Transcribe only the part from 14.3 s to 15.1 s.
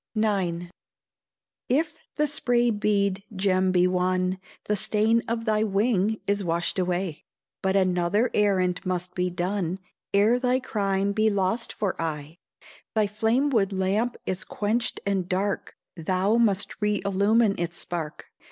quenched